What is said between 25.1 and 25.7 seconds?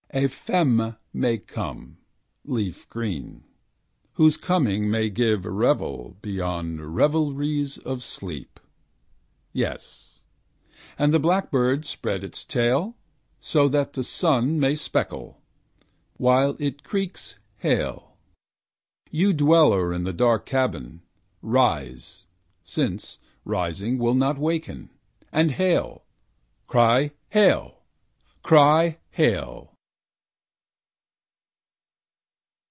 And